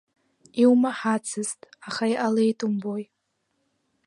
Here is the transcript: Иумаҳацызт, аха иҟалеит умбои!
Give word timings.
Иумаҳацызт, 0.61 1.59
аха 1.87 2.03
иҟалеит 2.13 2.59
умбои! 2.67 3.03